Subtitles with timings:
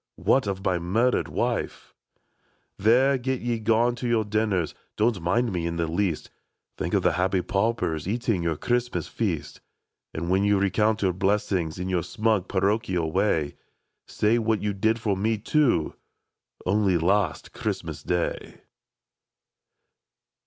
[0.15, 1.93] What of my murdered wife!
[1.93, 5.75] ^F ^p ^p T^" There, get ye gone to your dinners; Don't mind me in
[5.75, 6.31] the least;
[6.75, 9.59] Think of the happy paupers Eating your Christmas fi^ast;,
[10.11, 13.57] And when you recount their blessings In your smug parochial way,
[14.07, 15.93] Say what you did for me, too,
[16.65, 18.61] Only last Christmas Day."